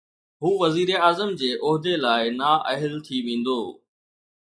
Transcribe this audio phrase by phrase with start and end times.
[0.43, 3.61] هو وزيراعظم جي عهدي لاءِ نااهل ٿي ويندو.